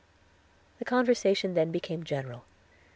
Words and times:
The 0.79 0.85
conversation 0.85 1.53
then 1.53 1.71
became 1.71 2.03
general. 2.03 2.43